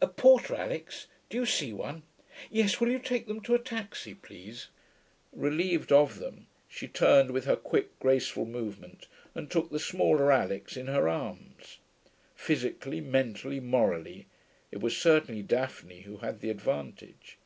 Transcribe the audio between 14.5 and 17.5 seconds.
it was certainly Daphne who had the advantage.